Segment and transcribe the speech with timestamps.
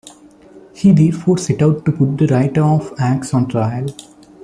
[0.73, 3.85] He therefore set out to put the writer of Acts on trial.